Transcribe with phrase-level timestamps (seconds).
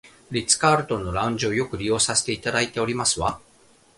[0.31, 3.39] リッツカールトンのラウンジをよく利用させていただいておりますわ